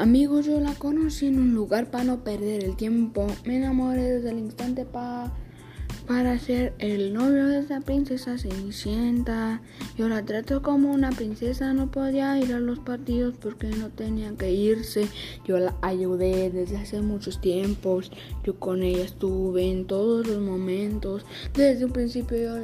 [0.00, 3.26] Amigos, yo la conocí en un lugar para no perder el tiempo.
[3.44, 5.30] Me enamoré desde el instante pa
[6.06, 9.60] para ser el novio de esa princesa Cenicienta.
[9.98, 14.34] Yo la trato como una princesa, no podía ir a los partidos porque no tenía
[14.38, 15.06] que irse.
[15.44, 18.10] Yo la ayudé desde hace muchos tiempos.
[18.42, 21.26] Yo con ella estuve en todos los momentos.
[21.52, 22.56] Desde un principio yo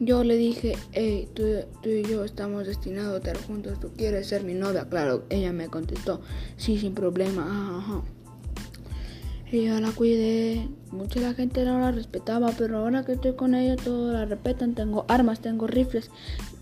[0.00, 1.42] yo le dije, hey, tú,
[1.84, 4.88] y yo estamos destinados a estar juntos, ¿tú quieres ser mi novia?
[4.88, 6.20] Claro, ella me contestó,
[6.56, 8.02] sí, sin problema, ajá,
[9.50, 13.76] Ella la cuidé, mucha la gente no la respetaba, pero ahora que estoy con ella
[13.76, 14.74] todos la respetan.
[14.74, 16.10] Tengo armas, tengo rifles,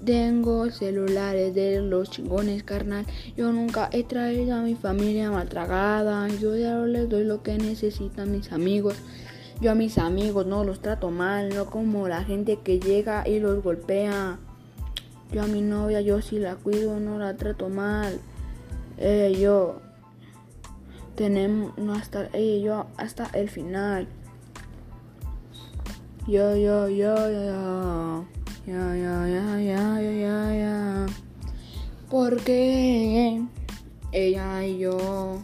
[0.04, 3.04] tengo celulares de los chingones, carnal.
[3.36, 8.30] Yo nunca he traído a mi familia maltragada, yo ya les doy lo que necesitan
[8.30, 8.94] mis amigos.
[9.60, 13.40] Yo a mis amigos no los trato mal, no como la gente que llega y
[13.40, 14.38] los golpea.
[15.32, 18.20] Yo a mi novia yo sí la cuido, no la trato mal.
[18.98, 19.80] Y yo
[21.14, 24.06] tenemos no hasta y yo hasta el final.
[26.26, 28.24] Yo yo yo yo
[28.66, 31.06] ya ya ya ya ya ya ya
[32.10, 33.42] porque
[34.12, 35.38] ella y yo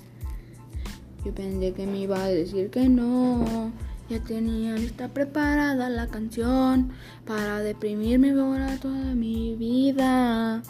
[1.25, 3.73] yo pensé que me iba a decir que no
[4.13, 6.91] ya tenía lista preparada la canción
[7.25, 10.63] para deprimirme ahora toda mi vida.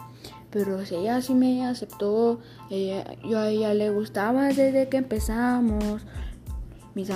[0.51, 2.39] Pero si ella sí me aceptó,
[2.71, 6.03] yo a ella le gustaba desde que empezamos.
[6.95, 7.11] Mis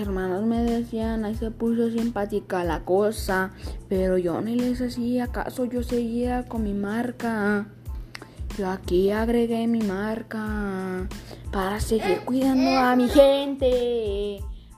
[0.00, 3.50] hermanos me decían, ahí se puso simpática la cosa,
[3.88, 7.66] pero yo ni les hacía caso, yo seguía con mi marca.
[8.56, 11.06] Yo aquí agregué mi marca
[11.52, 14.27] para seguir cuidando a mi gente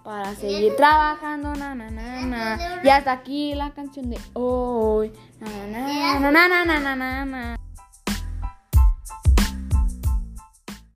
[0.03, 2.81] para seguir trabajando, na, na, na, na.
[2.83, 5.13] Y hasta aquí la canción de hoy.
[5.41, 7.60] Na, na, na, na, na, na, na, na, na.